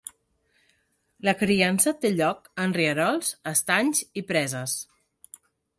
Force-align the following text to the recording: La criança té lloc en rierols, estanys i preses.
La 1.29 1.33
criança 1.43 1.93
té 2.05 2.11
lloc 2.15 2.49
en 2.67 2.75
rierols, 2.81 3.33
estanys 3.55 4.05
i 4.23 4.27
preses. 4.33 4.79